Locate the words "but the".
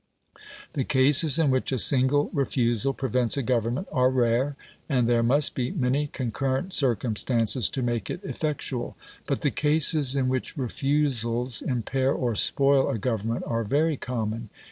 9.27-9.51